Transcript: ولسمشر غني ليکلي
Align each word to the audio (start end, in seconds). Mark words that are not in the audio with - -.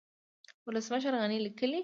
ولسمشر 0.67 1.13
غني 1.21 1.39
ليکلي 1.45 1.79